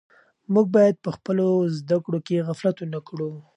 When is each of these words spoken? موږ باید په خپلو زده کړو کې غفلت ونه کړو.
موږ 0.53 0.65
باید 0.75 0.95
په 1.05 1.09
خپلو 1.17 1.47
زده 1.79 1.97
کړو 2.05 2.19
کې 2.27 2.45
غفلت 2.47 2.77
ونه 2.79 2.99
کړو. 3.07 3.31